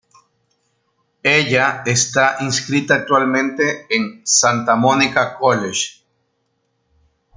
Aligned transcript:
Ella 1.21 1.83
está 1.85 2.37
inscrita 2.39 2.95
actualmente 2.95 3.85
en 3.95 4.25
Santa 4.25 4.75
Monica 4.75 5.37
College. 5.37 6.01